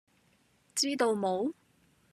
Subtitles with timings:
[0.73, 1.53] 知道冇?